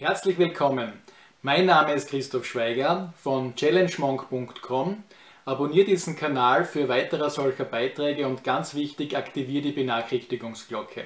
Herzlich 0.00 0.38
willkommen. 0.38 0.94
Mein 1.42 1.66
Name 1.66 1.92
ist 1.92 2.08
Christoph 2.08 2.46
Schweiger 2.46 3.12
von 3.18 3.54
challengemonk.com. 3.54 5.04
Abonniere 5.44 5.84
diesen 5.84 6.16
Kanal 6.16 6.64
für 6.64 6.88
weitere 6.88 7.28
solcher 7.28 7.66
Beiträge 7.66 8.26
und 8.26 8.42
ganz 8.42 8.74
wichtig, 8.74 9.14
aktiviere 9.14 9.64
die 9.64 9.72
Benachrichtigungsglocke. 9.72 11.04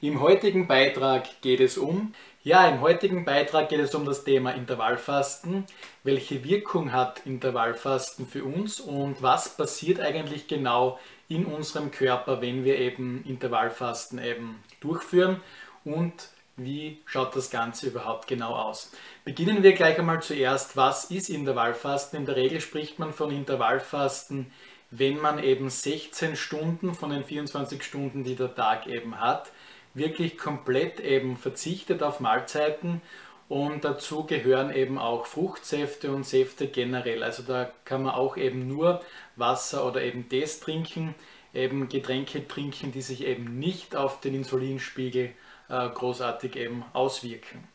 Im 0.00 0.20
heutigen 0.20 0.68
Beitrag 0.68 1.24
geht 1.42 1.58
es 1.58 1.76
um, 1.76 2.14
ja, 2.44 2.68
im 2.68 2.82
heutigen 2.82 3.24
Beitrag 3.24 3.68
geht 3.68 3.80
es 3.80 3.96
um 3.96 4.04
das 4.04 4.22
Thema 4.22 4.52
Intervallfasten. 4.52 5.64
Welche 6.04 6.44
Wirkung 6.44 6.92
hat 6.92 7.26
Intervallfasten 7.26 8.28
für 8.28 8.44
uns 8.44 8.78
und 8.78 9.20
was 9.22 9.56
passiert 9.56 9.98
eigentlich 9.98 10.46
genau 10.46 11.00
in 11.28 11.46
unserem 11.46 11.90
Körper, 11.90 12.40
wenn 12.42 12.64
wir 12.64 12.78
eben 12.78 13.24
Intervallfasten 13.26 14.20
eben 14.20 14.62
durchführen 14.78 15.40
und 15.84 16.28
wie 16.56 17.02
schaut 17.04 17.36
das 17.36 17.50
Ganze 17.50 17.88
überhaupt 17.88 18.26
genau 18.26 18.54
aus? 18.54 18.92
Beginnen 19.24 19.62
wir 19.62 19.72
gleich 19.72 19.98
einmal 19.98 20.22
zuerst, 20.22 20.76
was 20.76 21.10
ist 21.10 21.28
Intervallfasten? 21.28 22.20
In 22.20 22.26
der 22.26 22.36
Regel 22.36 22.60
spricht 22.60 22.98
man 22.98 23.12
von 23.12 23.30
Intervallfasten, 23.30 24.50
wenn 24.90 25.20
man 25.20 25.42
eben 25.42 25.68
16 25.68 26.36
Stunden 26.36 26.94
von 26.94 27.10
den 27.10 27.24
24 27.24 27.82
Stunden, 27.82 28.24
die 28.24 28.36
der 28.36 28.54
Tag 28.54 28.86
eben 28.86 29.20
hat, 29.20 29.52
wirklich 29.94 30.38
komplett 30.38 31.00
eben 31.00 31.36
verzichtet 31.36 32.02
auf 32.02 32.20
Mahlzeiten 32.20 33.02
und 33.48 33.84
dazu 33.84 34.24
gehören 34.24 34.74
eben 34.74 34.98
auch 34.98 35.26
Fruchtsäfte 35.26 36.10
und 36.10 36.24
Säfte 36.24 36.66
generell. 36.66 37.22
Also 37.22 37.42
da 37.42 37.70
kann 37.84 38.02
man 38.02 38.14
auch 38.14 38.36
eben 38.36 38.66
nur 38.66 39.00
Wasser 39.36 39.86
oder 39.86 40.02
eben 40.02 40.28
Tees 40.28 40.60
trinken, 40.60 41.14
eben 41.54 41.88
Getränke 41.88 42.48
trinken, 42.48 42.92
die 42.92 43.02
sich 43.02 43.24
eben 43.24 43.58
nicht 43.58 43.94
auf 43.94 44.20
den 44.20 44.34
Insulinspiegel 44.34 45.32
großartig 45.68 46.56
eben 46.56 46.84
auswirken. 46.92 47.66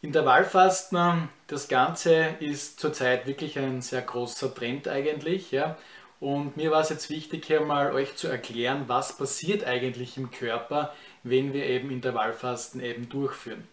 Intervallfasten, 0.00 1.28
das 1.48 1.66
Ganze 1.66 2.36
ist 2.38 2.78
zurzeit 2.78 3.26
wirklich 3.26 3.58
ein 3.58 3.82
sehr 3.82 4.02
großer 4.02 4.54
Trend 4.54 4.86
eigentlich. 4.86 5.50
Ja? 5.50 5.76
Und 6.20 6.56
mir 6.56 6.70
war 6.70 6.80
es 6.80 6.88
jetzt 6.88 7.10
wichtig, 7.10 7.46
hier 7.46 7.60
mal 7.62 7.92
euch 7.92 8.14
zu 8.14 8.28
erklären, 8.28 8.84
was 8.86 9.16
passiert 9.16 9.64
eigentlich 9.64 10.16
im 10.16 10.30
Körper, 10.30 10.94
wenn 11.24 11.52
wir 11.52 11.64
eben 11.66 11.90
Intervallfasten 11.90 12.80
eben 12.80 13.08
durchführen. 13.08 13.66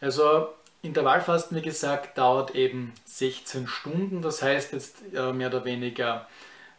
Also 0.00 0.48
Intervallfasten, 0.82 1.56
wie 1.56 1.62
gesagt, 1.62 2.18
dauert 2.18 2.54
eben 2.54 2.92
16 3.06 3.66
Stunden. 3.66 4.20
Das 4.20 4.42
heißt 4.42 4.72
jetzt 4.72 4.96
äh, 5.14 5.32
mehr 5.32 5.48
oder 5.48 5.64
weniger, 5.64 6.26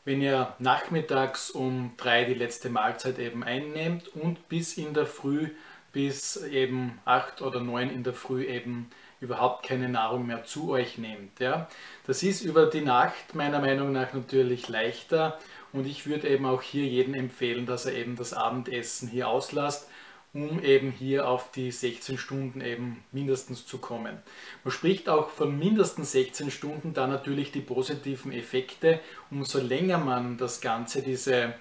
wenn 0.06 0.22
ihr 0.22 0.54
nachmittags 0.60 1.50
um 1.50 1.94
drei 1.98 2.26
die 2.26 2.34
letzte 2.34 2.70
Mahlzeit 2.70 3.18
eben 3.18 3.44
einnehmt 3.44 4.10
und 4.10 4.50
bis 4.50 4.78
in 4.78 4.94
der 4.94 5.08
Früh 5.08 5.50
bis 5.94 6.36
eben 6.38 7.00
8 7.06 7.42
oder 7.42 7.62
9 7.62 7.90
in 7.90 8.04
der 8.04 8.14
Früh 8.14 8.46
eben 8.46 8.90
überhaupt 9.22 9.66
keine 9.66 9.88
Nahrung 9.88 10.28
mehr 10.28 10.44
zu 10.44 10.70
euch 10.72 10.98
nehmt. 10.98 11.40
Ja. 11.40 11.70
Das 12.06 12.24
ist 12.24 12.42
über 12.42 12.66
die 12.66 12.82
Nacht 12.82 13.36
meiner 13.36 13.60
Meinung 13.60 13.94
nach 13.94 14.12
natürlich 14.14 14.68
leichter 14.68 15.40
und 15.72 15.88
ich 15.88 16.06
würde 16.06 16.28
eben 16.28 16.46
auch 16.46 16.62
hier 16.62 16.86
jedem 16.86 17.14
empfehlen, 17.14 17.66
dass 17.66 17.86
er 17.86 17.94
eben 17.94 18.18
das 18.18 18.34
Abendessen 18.34 19.08
hier 19.08 19.30
auslasst, 19.30 19.88
um 20.34 20.62
eben 20.64 20.92
hier 20.92 21.28
auf 21.28 21.52
die 21.52 21.72
16 21.72 22.18
Stunden 22.18 22.60
eben 22.62 23.04
mindestens 23.12 23.66
zu 23.66 23.78
kommen. 23.78 24.18
Man 24.64 24.72
spricht 24.72 25.08
auch 25.08 25.30
von 25.30 25.58
mindestens 25.58 26.12
16 26.12 26.50
Stunden, 26.50 26.94
da 26.94 27.08
natürlich 27.08 27.52
die 27.52 27.62
positiven 27.62 28.32
Effekte, 28.34 29.00
umso 29.30 29.60
länger 29.60 30.00
man 30.00 30.38
das 30.38 30.60
Ganze, 30.60 31.04
diese 31.04 31.54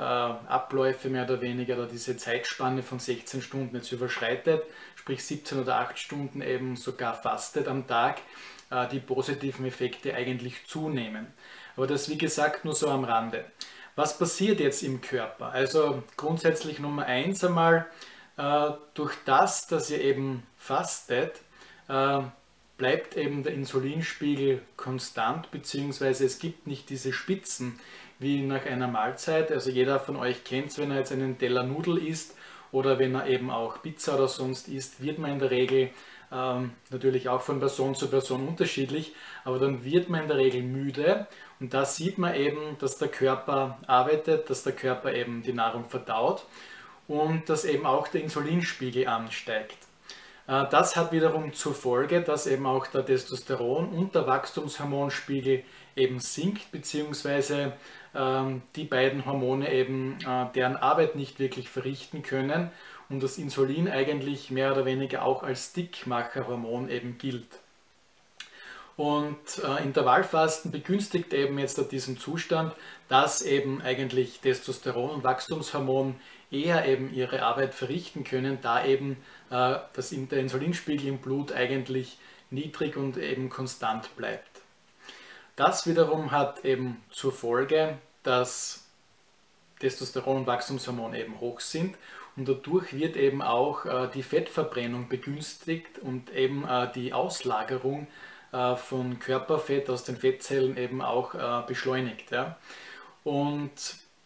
Abläufe 0.00 1.08
mehr 1.08 1.24
oder 1.24 1.40
weniger 1.40 1.76
oder 1.76 1.86
diese 1.86 2.16
Zeitspanne 2.16 2.82
von 2.82 2.98
16 2.98 3.42
Stunden 3.42 3.76
jetzt 3.76 3.92
überschreitet, 3.92 4.62
sprich 4.96 5.24
17 5.24 5.60
oder 5.60 5.76
8 5.76 5.98
Stunden 5.98 6.42
eben 6.42 6.76
sogar 6.76 7.14
fastet 7.14 7.68
am 7.68 7.86
Tag, 7.86 8.20
äh, 8.70 8.88
die 8.88 9.00
positiven 9.00 9.66
Effekte 9.66 10.14
eigentlich 10.14 10.66
zunehmen. 10.66 11.26
Aber 11.76 11.86
das 11.86 12.08
wie 12.08 12.18
gesagt 12.18 12.64
nur 12.64 12.74
so 12.74 12.88
am 12.88 13.04
Rande. 13.04 13.44
Was 13.96 14.18
passiert 14.18 14.58
jetzt 14.60 14.82
im 14.82 15.00
Körper? 15.00 15.50
Also 15.50 16.02
grundsätzlich 16.16 16.80
Nummer 16.80 17.06
1 17.06 17.44
einmal, 17.44 17.86
äh, 18.36 18.70
durch 18.94 19.14
das, 19.24 19.68
dass 19.68 19.90
ihr 19.90 20.00
eben 20.00 20.44
fastet, 20.58 21.40
äh, 21.88 22.20
bleibt 22.76 23.16
eben 23.16 23.44
der 23.44 23.54
Insulinspiegel 23.54 24.60
konstant, 24.76 25.50
beziehungsweise 25.52 26.24
es 26.24 26.40
gibt 26.40 26.66
nicht 26.66 26.90
diese 26.90 27.12
Spitzen, 27.12 27.78
wie 28.18 28.42
nach 28.42 28.66
einer 28.66 28.88
Mahlzeit. 28.88 29.50
Also 29.50 29.70
jeder 29.70 30.00
von 30.00 30.16
euch 30.16 30.44
kennt 30.44 30.68
es, 30.68 30.78
wenn 30.78 30.90
er 30.90 30.98
jetzt 30.98 31.12
einen 31.12 31.38
Teller 31.38 31.62
Nudel 31.62 31.98
isst 31.98 32.36
oder 32.72 32.98
wenn 32.98 33.14
er 33.14 33.26
eben 33.26 33.50
auch 33.50 33.82
Pizza 33.82 34.16
oder 34.16 34.28
sonst 34.28 34.68
isst, 34.68 35.02
wird 35.02 35.18
man 35.18 35.32
in 35.32 35.38
der 35.38 35.50
Regel 35.50 35.90
ähm, 36.32 36.72
natürlich 36.90 37.28
auch 37.28 37.40
von 37.40 37.60
Person 37.60 37.94
zu 37.94 38.08
Person 38.08 38.48
unterschiedlich, 38.48 39.14
aber 39.44 39.58
dann 39.58 39.84
wird 39.84 40.08
man 40.08 40.22
in 40.22 40.28
der 40.28 40.38
Regel 40.38 40.62
müde 40.62 41.26
und 41.60 41.72
da 41.72 41.84
sieht 41.84 42.18
man 42.18 42.34
eben, 42.34 42.76
dass 42.78 42.98
der 42.98 43.08
Körper 43.08 43.78
arbeitet, 43.86 44.50
dass 44.50 44.64
der 44.64 44.72
Körper 44.72 45.14
eben 45.14 45.42
die 45.42 45.52
Nahrung 45.52 45.84
verdaut 45.84 46.44
und 47.06 47.48
dass 47.48 47.64
eben 47.64 47.86
auch 47.86 48.08
der 48.08 48.22
Insulinspiegel 48.22 49.06
ansteigt. 49.06 49.78
Äh, 50.46 50.64
das 50.70 50.96
hat 50.96 51.12
wiederum 51.12 51.52
zur 51.52 51.74
Folge, 51.74 52.20
dass 52.22 52.46
eben 52.46 52.66
auch 52.66 52.86
der 52.86 53.04
Testosteron 53.04 53.88
und 53.88 54.14
der 54.14 54.26
Wachstumshormonspiegel 54.26 55.64
eben 55.96 56.20
sinkt, 56.20 56.70
beziehungsweise 56.72 57.72
ähm, 58.14 58.62
die 58.76 58.84
beiden 58.84 59.26
Hormone 59.26 59.72
eben 59.72 60.18
äh, 60.26 60.46
deren 60.54 60.76
Arbeit 60.76 61.16
nicht 61.16 61.38
wirklich 61.38 61.68
verrichten 61.68 62.22
können 62.22 62.70
und 63.08 63.22
das 63.22 63.38
Insulin 63.38 63.88
eigentlich 63.88 64.50
mehr 64.50 64.72
oder 64.72 64.84
weniger 64.84 65.24
auch 65.24 65.42
als 65.42 65.72
Dickmacherhormon 65.72 66.88
eben 66.88 67.18
gilt. 67.18 67.46
Und 68.96 69.36
äh, 69.64 69.82
Intervallfasten 69.82 70.70
begünstigt 70.70 71.32
eben 71.32 71.58
jetzt 71.58 71.80
diesen 71.90 72.16
Zustand, 72.16 72.72
dass 73.08 73.42
eben 73.42 73.82
eigentlich 73.82 74.38
Testosteron 74.38 75.10
und 75.10 75.24
Wachstumshormon 75.24 76.14
eher 76.54 76.86
eben 76.86 77.12
ihre 77.12 77.42
Arbeit 77.42 77.74
verrichten 77.74 78.24
können, 78.24 78.58
da 78.62 78.84
eben 78.84 79.16
äh, 79.50 79.76
das, 79.92 80.10
der 80.10 80.38
Insulinspiegel 80.38 81.08
im 81.08 81.18
Blut 81.18 81.52
eigentlich 81.52 82.18
niedrig 82.50 82.96
und 82.96 83.16
eben 83.16 83.48
konstant 83.50 84.14
bleibt. 84.16 84.62
Das 85.56 85.86
wiederum 85.86 86.30
hat 86.30 86.64
eben 86.64 87.02
zur 87.10 87.32
Folge, 87.32 87.98
dass 88.22 88.86
Testosteron 89.80 90.38
und 90.38 90.46
Wachstumshormon 90.46 91.14
eben 91.14 91.40
hoch 91.40 91.60
sind 91.60 91.96
und 92.36 92.48
dadurch 92.48 92.92
wird 92.94 93.16
eben 93.16 93.42
auch 93.42 93.84
äh, 93.84 94.08
die 94.12 94.22
Fettverbrennung 94.22 95.08
begünstigt 95.08 95.98
und 95.98 96.32
eben 96.32 96.66
äh, 96.66 96.90
die 96.92 97.12
Auslagerung 97.12 98.08
äh, 98.52 98.76
von 98.76 99.18
Körperfett 99.18 99.88
aus 99.88 100.04
den 100.04 100.16
Fettzellen 100.16 100.76
eben 100.76 101.00
auch 101.02 101.34
äh, 101.34 101.66
beschleunigt. 101.66 102.30
Ja. 102.32 102.56
Und 103.22 103.72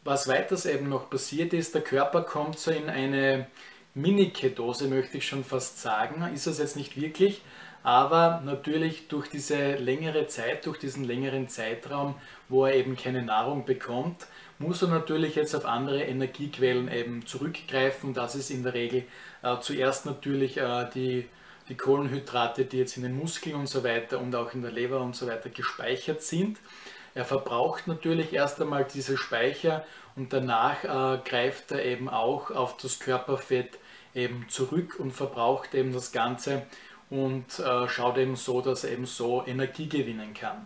was 0.05 0.29
weiters 0.29 0.67
eben 0.67 0.89
noch 0.89 1.11
passiert 1.11 1.53
ist, 1.53 1.75
der 1.75 1.83
Körper 1.83 2.23
kommt 2.23 2.59
so 2.59 2.71
in 2.71 2.89
eine 2.89 3.47
Mini-Ketose, 3.95 4.89
möchte 4.89 5.19
ich 5.19 5.27
schon 5.27 5.45
fast 5.45 5.81
sagen, 5.81 6.23
ist 6.33 6.47
es 6.47 6.59
jetzt 6.59 6.77
nicht 6.77 7.01
wirklich, 7.01 7.43
aber 7.83 8.43
natürlich 8.45 9.09
durch 9.09 9.29
diese 9.29 9.77
längere 9.77 10.27
Zeit, 10.27 10.67
durch 10.67 10.79
diesen 10.79 11.05
längeren 11.05 11.49
Zeitraum, 11.49 12.15
wo 12.49 12.67
er 12.67 12.75
eben 12.75 12.97
keine 12.97 13.23
Nahrung 13.23 13.65
bekommt, 13.65 14.27
muss 14.59 14.83
er 14.83 14.89
natürlich 14.89 15.37
jetzt 15.37 15.55
auf 15.55 15.65
andere 15.65 16.03
Energiequellen 16.03 16.91
eben 16.91 17.25
zurückgreifen. 17.27 18.15
Das 18.15 18.35
ist 18.35 18.51
in 18.51 18.63
der 18.63 18.75
Regel 18.75 19.05
äh, 19.43 19.57
zuerst 19.61 20.07
natürlich 20.07 20.57
äh, 20.57 20.89
die, 20.95 21.29
die 21.69 21.77
Kohlenhydrate, 21.77 22.65
die 22.65 22.79
jetzt 22.79 22.97
in 22.97 23.05
den 23.05 23.17
Muskeln 23.17 23.55
und 23.55 23.69
so 23.69 23.85
weiter 23.85 24.21
und 24.21 24.35
auch 24.35 24.53
in 24.53 24.63
der 24.63 24.73
Leber 24.73 25.01
und 25.01 25.15
so 25.15 25.27
weiter 25.27 25.51
gespeichert 25.51 26.23
sind. 26.23 26.59
Er 27.19 27.25
verbraucht 27.25 27.89
natürlich 27.89 28.33
erst 28.33 28.61
einmal 28.63 28.85
diese 28.85 29.17
Speicher 29.17 29.85
und 30.15 30.33
danach 30.33 30.85
äh, 30.85 31.19
greift 31.29 31.73
er 31.73 31.85
eben 31.85 32.09
auch 32.09 32.53
auf 32.53 32.77
das 32.77 33.01
Körperfett 33.01 33.71
eben 34.15 34.47
zurück 34.49 34.95
und 35.01 35.11
verbraucht 35.11 35.75
eben 35.75 35.93
das 35.93 36.13
Ganze 36.13 36.63
und 37.11 37.59
äh, 37.59 37.89
schaut 37.89 38.19
eben 38.19 38.37
so, 38.37 38.61
dass 38.61 38.85
er 38.85 38.93
eben 38.93 39.05
so 39.05 39.43
Energie 39.45 39.89
gewinnen 39.89 40.33
kann. 40.33 40.65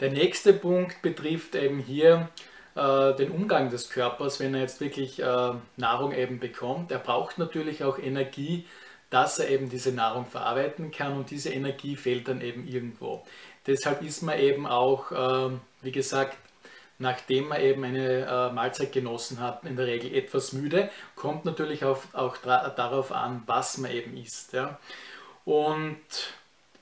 Der 0.00 0.10
nächste 0.10 0.54
Punkt 0.54 1.02
betrifft 1.02 1.54
eben 1.54 1.80
hier 1.80 2.30
äh, 2.76 3.14
den 3.16 3.30
Umgang 3.30 3.68
des 3.68 3.90
Körpers, 3.90 4.40
wenn 4.40 4.54
er 4.54 4.62
jetzt 4.62 4.80
wirklich 4.80 5.20
äh, 5.20 5.52
Nahrung 5.76 6.14
eben 6.14 6.40
bekommt. 6.40 6.92
Er 6.92 6.98
braucht 7.00 7.36
natürlich 7.36 7.84
auch 7.84 7.98
Energie, 7.98 8.64
dass 9.10 9.38
er 9.38 9.48
eben 9.50 9.68
diese 9.68 9.92
Nahrung 9.92 10.26
verarbeiten 10.26 10.90
kann 10.90 11.14
und 11.14 11.30
diese 11.30 11.50
Energie 11.50 11.96
fehlt 11.96 12.28
dann 12.28 12.40
eben 12.40 12.66
irgendwo. 12.66 13.24
Deshalb 13.66 14.02
ist 14.02 14.22
man 14.22 14.38
eben 14.38 14.66
auch, 14.66 15.12
äh, 15.12 15.56
wie 15.82 15.92
gesagt, 15.92 16.36
nachdem 16.98 17.48
man 17.48 17.60
eben 17.60 17.82
eine 17.82 18.26
äh, 18.26 18.52
Mahlzeit 18.52 18.92
genossen 18.92 19.40
hat, 19.40 19.64
in 19.64 19.76
der 19.76 19.86
Regel 19.86 20.14
etwas 20.14 20.52
müde. 20.52 20.90
Kommt 21.16 21.44
natürlich 21.44 21.84
auch, 21.84 21.98
auch 22.12 22.36
darauf 22.36 23.10
an, 23.10 23.42
was 23.46 23.78
man 23.78 23.90
eben 23.90 24.16
isst. 24.16 24.52
Ja. 24.52 24.78
Und 25.44 25.98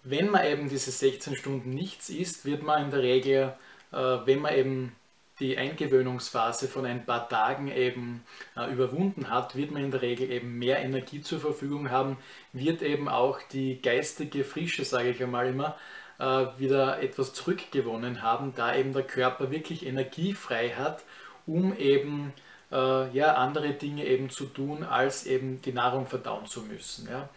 wenn 0.03 0.29
man 0.29 0.45
eben 0.45 0.69
diese 0.69 0.91
16 0.91 1.37
Stunden 1.37 1.71
nichts 1.71 2.11
isst, 2.11 2.45
wird 2.45 2.63
man 2.63 2.85
in 2.85 2.91
der 2.91 3.03
Regel, 3.03 3.55
äh, 3.93 3.97
wenn 3.97 4.41
man 4.41 4.55
eben 4.55 4.97
die 5.41 5.57
Eingewöhnungsphase 5.57 6.69
von 6.69 6.85
ein 6.85 7.05
paar 7.05 7.29
Tagen 7.29 7.69
eben 7.69 8.25
äh, 8.57 8.71
überwunden 8.73 9.31
hat, 9.31 9.57
wird 9.57 9.71
man 9.71 9.85
in 9.85 9.91
der 9.91 10.03
Regel 10.03 10.31
eben 10.31 10.59
mehr 10.59 10.81
Energie 10.81 11.21
zur 11.21 11.41
Verfügung 11.41 11.91
haben, 11.91 12.17
wird 12.53 12.83
eben 12.83 13.09
auch 13.09 13.41
die 13.53 13.81
geistige 13.81 14.45
Frische, 14.45 14.85
sage 14.85 15.11
ich 15.11 15.23
einmal 15.23 15.49
immer, 15.49 15.77
äh, 16.19 16.47
wieder 16.59 17.01
etwas 17.01 17.33
zurückgewonnen 17.33 18.23
haben, 18.23 18.53
da 18.57 18.75
eben 18.75 18.93
der 18.93 19.05
Körper 19.05 19.51
wirklich 19.51 19.87
Energie 19.87 20.35
frei 20.35 20.71
hat, 20.71 21.05
um 21.47 21.77
eben 21.77 22.33
äh, 22.73 23.11
ja, 23.11 23.35
andere 23.35 23.71
Dinge 23.71 24.05
eben 24.05 24.31
zu 24.31 24.47
tun, 24.47 24.83
als 24.83 25.27
eben 25.27 25.63
die 25.63 25.73
Nahrung 25.73 26.07
verdauen 26.07 26.47
zu 26.47 26.63
müssen. 26.63 27.09
Ja. 27.11 27.29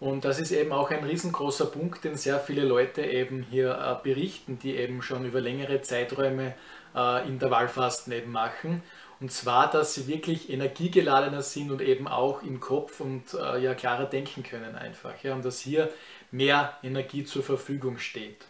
Und 0.00 0.24
das 0.24 0.40
ist 0.40 0.50
eben 0.50 0.72
auch 0.72 0.90
ein 0.90 1.04
riesengroßer 1.04 1.66
Punkt, 1.66 2.04
den 2.04 2.16
sehr 2.16 2.40
viele 2.40 2.64
Leute 2.64 3.02
eben 3.02 3.46
hier 3.50 3.78
äh, 3.78 4.02
berichten, 4.02 4.58
die 4.58 4.76
eben 4.76 5.00
schon 5.02 5.24
über 5.24 5.40
längere 5.40 5.80
Zeiträume 5.80 6.54
äh, 6.94 7.26
Intervallfasten 7.28 8.12
eben 8.12 8.32
machen. 8.32 8.82
Und 9.20 9.30
zwar, 9.32 9.70
dass 9.70 9.94
sie 9.94 10.06
wirklich 10.06 10.50
energiegeladener 10.50 11.42
sind 11.42 11.70
und 11.70 11.80
eben 11.80 12.08
auch 12.08 12.42
im 12.42 12.60
Kopf 12.60 13.00
und 13.00 13.34
äh, 13.34 13.58
ja 13.58 13.74
klarer 13.74 14.06
denken 14.06 14.42
können 14.42 14.74
einfach. 14.74 15.14
Ja, 15.22 15.34
und 15.34 15.44
dass 15.44 15.60
hier 15.60 15.90
mehr 16.30 16.76
Energie 16.82 17.24
zur 17.24 17.42
Verfügung 17.42 17.98
steht. 17.98 18.44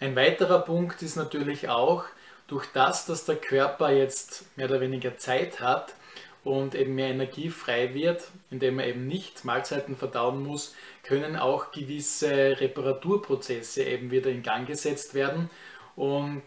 Ein 0.00 0.16
weiterer 0.16 0.60
Punkt 0.60 1.02
ist 1.02 1.16
natürlich 1.16 1.68
auch, 1.68 2.04
durch 2.46 2.66
das, 2.72 3.06
dass 3.06 3.24
der 3.24 3.36
Körper 3.36 3.90
jetzt 3.90 4.56
mehr 4.56 4.68
oder 4.68 4.80
weniger 4.80 5.16
Zeit 5.16 5.60
hat 5.60 5.94
und 6.44 6.74
eben 6.74 6.94
mehr 6.94 7.08
Energie 7.08 7.48
frei 7.48 7.94
wird, 7.94 8.28
indem 8.50 8.78
er 8.78 8.88
eben 8.88 9.06
nicht 9.06 9.44
Mahlzeiten 9.44 9.96
verdauen 9.96 10.42
muss, 10.42 10.74
können 11.02 11.36
auch 11.36 11.70
gewisse 11.70 12.60
Reparaturprozesse 12.60 13.82
eben 13.84 14.10
wieder 14.10 14.30
in 14.30 14.42
Gang 14.42 14.66
gesetzt 14.66 15.14
werden 15.14 15.50
und 15.96 16.42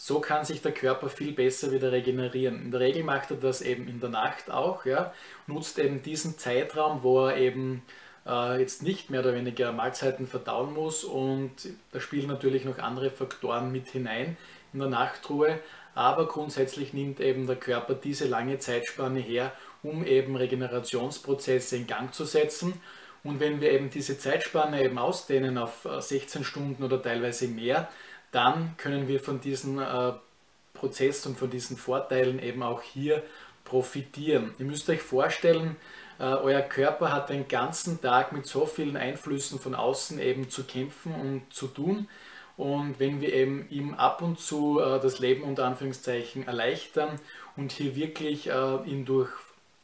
so 0.00 0.20
kann 0.20 0.44
sich 0.44 0.62
der 0.62 0.72
Körper 0.72 1.08
viel 1.08 1.32
besser 1.32 1.72
wieder 1.72 1.90
regenerieren. 1.90 2.62
In 2.62 2.70
der 2.70 2.78
Regel 2.80 3.02
macht 3.02 3.32
er 3.32 3.36
das 3.36 3.60
eben 3.60 3.88
in 3.88 3.98
der 3.98 4.08
Nacht 4.08 4.48
auch, 4.48 4.86
ja, 4.86 5.12
nutzt 5.48 5.78
eben 5.80 6.02
diesen 6.02 6.38
Zeitraum, 6.38 7.02
wo 7.02 7.26
er 7.26 7.36
eben 7.36 7.82
äh, 8.24 8.60
jetzt 8.60 8.84
nicht 8.84 9.10
mehr 9.10 9.20
oder 9.20 9.34
weniger 9.34 9.72
Mahlzeiten 9.72 10.28
verdauen 10.28 10.72
muss 10.72 11.02
und 11.02 11.50
da 11.90 11.98
spielen 11.98 12.28
natürlich 12.28 12.64
noch 12.64 12.78
andere 12.78 13.10
Faktoren 13.10 13.72
mit 13.72 13.88
hinein 13.88 14.36
in 14.72 14.78
der 14.78 14.88
Nachtruhe, 14.88 15.58
aber 15.96 16.28
grundsätzlich 16.28 16.92
nimmt 16.92 17.18
eben 17.18 17.48
der 17.48 17.56
Körper 17.56 17.94
diese 17.94 18.28
lange 18.28 18.60
Zeitspanne 18.60 19.18
her, 19.18 19.52
um 19.82 20.06
eben 20.06 20.36
Regenerationsprozesse 20.36 21.76
in 21.76 21.88
Gang 21.88 22.14
zu 22.14 22.24
setzen. 22.24 22.80
Und 23.24 23.40
wenn 23.40 23.60
wir 23.60 23.72
eben 23.72 23.90
diese 23.90 24.16
Zeitspanne 24.16 24.84
eben 24.84 24.96
ausdehnen 24.96 25.58
auf 25.58 25.88
16 25.98 26.42
äh, 26.42 26.44
Stunden 26.44 26.84
oder 26.84 27.02
teilweise 27.02 27.48
mehr, 27.48 27.88
dann 28.30 28.74
können 28.76 29.08
wir 29.08 29.20
von 29.20 29.40
diesem 29.40 29.78
äh, 29.78 30.12
Prozess 30.74 31.26
und 31.26 31.38
von 31.38 31.50
diesen 31.50 31.76
Vorteilen 31.76 32.38
eben 32.38 32.62
auch 32.62 32.82
hier 32.82 33.22
profitieren. 33.64 34.54
Ihr 34.58 34.66
müsst 34.66 34.88
euch 34.88 35.02
vorstellen, 35.02 35.76
äh, 36.18 36.24
euer 36.24 36.62
Körper 36.62 37.12
hat 37.12 37.30
den 37.30 37.48
ganzen 37.48 38.00
Tag 38.00 38.32
mit 38.32 38.46
so 38.46 38.66
vielen 38.66 38.96
Einflüssen 38.96 39.58
von 39.58 39.74
außen 39.74 40.18
eben 40.18 40.50
zu 40.50 40.64
kämpfen 40.64 41.14
und 41.14 41.52
zu 41.52 41.68
tun. 41.68 42.08
Und 42.56 42.98
wenn 42.98 43.20
wir 43.20 43.32
eben 43.32 43.68
ihm 43.70 43.94
ab 43.94 44.20
und 44.20 44.40
zu 44.40 44.80
äh, 44.80 44.98
das 45.00 45.20
Leben 45.20 45.42
unter 45.42 45.64
Anführungszeichen 45.64 46.46
erleichtern 46.46 47.20
und 47.56 47.72
hier 47.72 47.94
wirklich 47.94 48.48
äh, 48.48 48.76
ihn 48.84 49.04
durch 49.04 49.30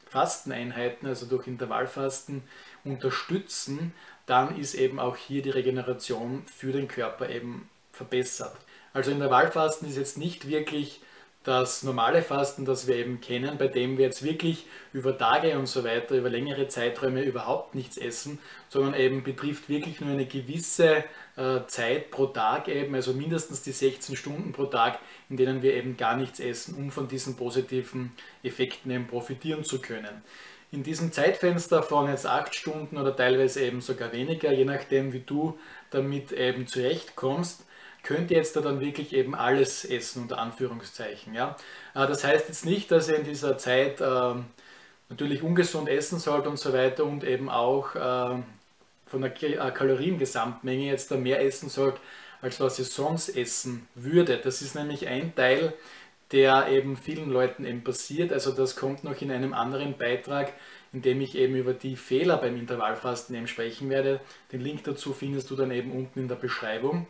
Fasteneinheiten, 0.07 1.09
also 1.09 1.27
durch 1.27 1.47
Intervallfasten 1.47 2.43
unterstützen, 2.85 3.93
dann 4.27 4.59
ist 4.59 4.75
eben 4.75 4.99
auch 4.99 5.17
hier 5.17 5.43
die 5.43 5.51
Regeneration 5.51 6.45
für 6.47 6.73
den 6.73 6.89
Körper 6.89 7.29
eben 7.29 7.69
verbessert. 7.95 8.57
Also 8.93 9.11
Intervallfasten 9.11 9.89
ist 9.89 9.97
jetzt 9.97 10.19
nicht 10.19 10.49
wirklich 10.49 11.01
das 11.45 11.83
normale 11.83 12.23
Fasten, 12.23 12.65
das 12.65 12.87
wir 12.87 12.97
eben 12.97 13.21
kennen, 13.21 13.59
bei 13.59 13.69
dem 13.69 13.99
wir 13.99 14.07
jetzt 14.07 14.23
wirklich 14.23 14.65
über 14.95 15.17
Tage 15.17 15.59
und 15.59 15.67
so 15.67 15.85
weiter, 15.85 16.15
über 16.15 16.31
längere 16.31 16.69
Zeiträume 16.69 17.23
überhaupt 17.23 17.75
nichts 17.75 17.99
essen, 17.99 18.39
sondern 18.71 18.95
eben 18.95 19.23
betrifft 19.23 19.69
wirklich 19.69 20.01
nur 20.01 20.11
eine 20.11 20.25
gewisse 20.25 21.05
äh, 21.37 21.61
Zeit 21.67 22.11
pro 22.11 22.27
Tag 22.27 22.69
eben, 22.69 22.95
also 22.95 23.13
mindestens 23.13 23.61
die 23.61 23.73
16 23.73 24.17
Stunden 24.17 24.53
pro 24.53 24.65
Tag, 24.67 24.99
in 25.29 25.37
denen 25.37 25.61
wir 25.61 25.75
eben 25.75 25.99
gar 25.99 26.17
nichts 26.17 26.41
essen, 26.41 26.77
um 26.77 26.91
von 26.91 27.09
diesen 27.09 27.37
positiven 27.37 28.13
Effekten 28.43 28.91
eben 28.91 29.07
profitieren 29.07 29.65
zu 29.65 29.83
können. 29.83 30.23
In 30.73 30.83
diesem 30.83 31.13
Zeitfenster 31.13 31.83
von 31.83 32.09
jetzt 32.09 32.27
8 32.27 32.55
Stunden 32.55 32.97
oder 32.97 33.15
teilweise 33.15 33.63
eben 33.63 33.83
sogar 33.83 34.13
weniger, 34.13 34.51
je 34.51 34.65
nachdem 34.65 35.13
wie 35.13 35.21
du 35.21 35.59
damit 35.91 36.33
eben 36.33 36.67
zurechtkommst, 36.67 37.67
könnt 38.05 38.31
ihr 38.31 38.37
jetzt 38.37 38.55
da 38.55 38.61
dann 38.61 38.81
wirklich 38.81 39.13
eben 39.13 39.35
alles 39.35 39.85
essen, 39.85 40.23
unter 40.23 40.39
Anführungszeichen. 40.39 41.35
Ja? 41.35 41.57
Äh, 41.95 42.07
das 42.07 42.23
heißt 42.23 42.49
jetzt 42.49 42.65
nicht, 42.65 42.91
dass 42.91 43.09
ihr 43.09 43.17
in 43.17 43.25
dieser 43.25 43.59
Zeit 43.59 44.01
äh, 44.01 44.35
natürlich 45.09 45.43
ungesund 45.43 45.89
essen 45.89 46.19
sollt 46.19 46.47
und 46.47 46.59
so 46.59 46.73
weiter 46.73 47.05
und 47.05 47.25
eben 47.25 47.49
auch 47.49 47.95
äh, 47.97 48.43
von 49.07 49.21
der 49.21 49.43
äh, 49.43 49.71
Kaloriengesamtmenge 49.71 50.87
jetzt 50.87 51.11
da 51.11 51.17
mehr 51.17 51.43
essen 51.43 51.69
sollt, 51.69 51.97
als 52.41 52.61
was 52.61 52.79
ihr 52.79 52.85
sonst 52.85 53.31
essen 53.31 53.89
würdet. 53.95 54.45
Das 54.45 54.63
ist 54.63 54.75
nämlich 54.75 55.09
ein 55.09 55.35
Teil, 55.35 55.73
der 56.33 56.69
eben 56.69 56.97
vielen 56.97 57.31
Leuten 57.31 57.65
eben 57.65 57.85
passiert. 57.85 58.33
Also 58.33 58.53
das 58.53 58.77
kommt 58.77 59.05
noch 59.05 59.21
in 59.21 59.31
einem 59.31 59.55
anderen 59.55 59.97
Beitrag, 59.97 60.53
in 60.93 61.03
dem 61.03 61.21
ich 61.21 61.37
eben 61.37 61.55
über 61.55 61.73
die 61.73 61.97
Fehler 61.97 62.37
beim 62.39 62.57
Intervallfasten 62.57 63.37
eben 63.37 63.47
sprechen 63.47 63.89
werde. 63.89 64.21
Den 64.53 64.61
Link 64.61 64.85
dazu 64.85 65.13
findest 65.13 65.51
du 65.51 65.57
dann 65.57 65.71
eben 65.71 65.93
unten 65.93 66.19
in 66.19 66.29
der 66.29 66.35
Beschreibung. 66.35 67.07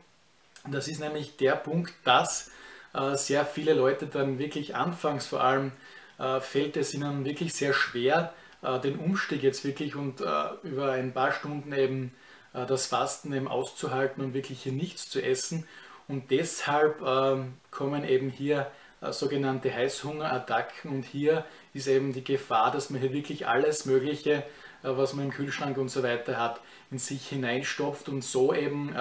Das 0.71 0.89
ist 0.89 1.01
nämlich 1.01 1.37
der 1.37 1.57
Punkt, 1.57 1.93
dass 2.05 2.51
äh, 2.95 3.17
sehr 3.17 3.45
viele 3.45 3.75
Leute 3.75 4.07
dann 4.07 4.39
wirklich 4.39 4.75
anfangs 4.75 5.27
vor 5.27 5.43
allem 5.43 5.73
äh, 6.19 6.41
fällt 6.41 6.77
es 6.77 6.95
ihnen 6.95 7.25
wirklich 7.25 7.53
sehr 7.53 7.75
schwer, 7.75 8.33
äh, 8.63 8.81
den 8.81 8.99
Umstieg 8.99 9.43
jetzt 9.43 9.65
wirklich 9.65 9.95
und 9.95 10.21
äh, 10.21 10.25
über 10.63 10.93
ein 10.93 11.13
paar 11.13 11.33
Stunden 11.33 11.73
eben 11.73 12.15
äh, 12.55 12.65
das 12.65 12.87
Fasten 12.87 13.33
eben 13.35 13.49
auszuhalten 13.49 14.25
und 14.25 14.33
wirklich 14.33 14.63
hier 14.63 14.73
nichts 14.73 15.11
zu 15.11 15.23
essen. 15.23 15.67
Und 16.09 16.31
deshalb 16.31 17.03
ähm, 17.03 17.55
kommen 17.71 18.05
eben 18.05 18.31
hier 18.31 18.71
äh, 19.03 19.13
sogenannte 19.13 19.75
Heißhungerattacken 19.75 20.91
und 20.91 21.03
hier 21.05 21.45
ist 21.75 21.89
eben 21.89 22.15
die 22.15 22.25
Gefahr, 22.25 22.71
dass 22.71 22.89
man 22.89 23.01
hier 23.01 23.13
wirklich 23.13 23.47
alles 23.47 23.85
Mögliche, 23.85 24.45
was 24.83 25.15
man 25.15 25.27
im 25.27 25.31
Kühlschrank 25.31 25.79
und 25.79 25.89
so 25.89 26.03
weiter 26.03 26.39
hat, 26.39 26.61
in 26.91 26.99
sich 26.99 27.27
hineinstopft 27.27 28.11
und 28.11 28.23
so 28.23 28.53
eben 28.53 28.95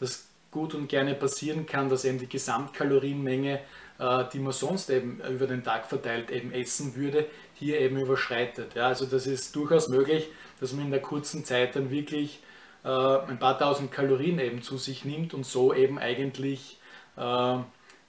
das 0.00 0.26
gut 0.54 0.74
und 0.74 0.88
gerne 0.88 1.14
passieren 1.14 1.66
kann, 1.66 1.90
dass 1.90 2.04
eben 2.04 2.18
die 2.18 2.28
Gesamtkalorienmenge, 2.28 3.60
äh, 3.98 4.24
die 4.32 4.38
man 4.38 4.52
sonst 4.52 4.88
eben 4.88 5.20
über 5.20 5.46
den 5.46 5.64
Tag 5.64 5.86
verteilt 5.86 6.30
eben 6.30 6.52
essen 6.52 6.94
würde, 6.94 7.26
hier 7.54 7.80
eben 7.80 7.98
überschreitet. 7.98 8.74
Ja, 8.74 8.86
also 8.86 9.04
das 9.04 9.26
ist 9.26 9.54
durchaus 9.56 9.88
möglich, 9.88 10.28
dass 10.60 10.72
man 10.72 10.86
in 10.86 10.90
der 10.92 11.02
kurzen 11.02 11.44
Zeit 11.44 11.74
dann 11.74 11.90
wirklich 11.90 12.40
äh, 12.84 12.88
ein 12.88 13.38
paar 13.38 13.58
tausend 13.58 13.90
Kalorien 13.90 14.38
eben 14.38 14.62
zu 14.62 14.78
sich 14.78 15.04
nimmt 15.04 15.34
und 15.34 15.44
so 15.44 15.74
eben 15.74 15.98
eigentlich 15.98 16.78
äh, 17.16 17.56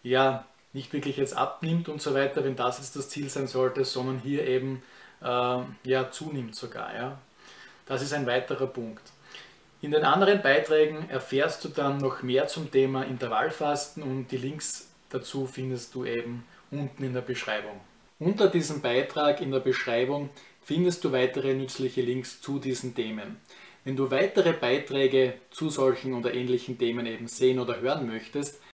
ja 0.03 0.45
nicht 0.73 0.93
wirklich 0.93 1.17
jetzt 1.17 1.35
abnimmt 1.35 1.89
und 1.89 2.01
so 2.01 2.13
weiter, 2.13 2.43
wenn 2.43 2.55
das 2.55 2.77
jetzt 2.77 2.95
das 2.95 3.09
Ziel 3.09 3.29
sein 3.29 3.47
sollte, 3.47 3.83
sondern 3.83 4.19
hier 4.19 4.45
eben 4.45 4.83
ja 5.21 6.11
zunimmt 6.11 6.55
sogar. 6.55 6.93
Ja. 6.93 7.17
Das 7.87 8.03
ist 8.03 8.13
ein 8.13 8.27
weiterer 8.27 8.67
Punkt. 8.67 9.01
In 9.85 9.91
den 9.91 10.03
anderen 10.03 10.41
Beiträgen 10.41 11.07
erfährst 11.11 11.63
du 11.63 11.69
dann 11.69 11.99
noch 11.99 12.23
mehr 12.23 12.47
zum 12.47 12.71
Thema 12.71 13.03
Intervallfasten 13.03 14.01
und 14.01 14.31
die 14.31 14.37
Links 14.37 14.89
dazu 15.09 15.45
findest 15.45 15.93
du 15.93 16.05
eben 16.05 16.43
unten 16.71 17.03
in 17.03 17.13
der 17.13 17.21
Beschreibung. 17.21 17.79
Unter 18.17 18.47
diesem 18.47 18.81
Beitrag 18.81 19.41
in 19.41 19.51
der 19.51 19.59
Beschreibung 19.59 20.31
findest 20.63 21.03
du 21.03 21.11
weitere 21.11 21.53
nützliche 21.53 22.01
Links 22.01 22.41
zu 22.41 22.57
diesen 22.57 22.95
Themen. 22.95 23.37
Wenn 23.83 23.95
du 23.95 24.09
weitere 24.09 24.53
Beiträge 24.53 25.35
zu 25.51 25.69
solchen 25.69 26.15
oder 26.15 26.33
ähnlichen 26.33 26.79
Themen 26.79 27.05
eben 27.05 27.27
sehen 27.27 27.59
oder 27.59 27.79
hören 27.79 28.07
möchtest, 28.07 28.59